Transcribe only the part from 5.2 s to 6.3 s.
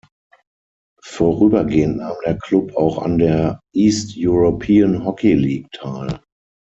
League teil.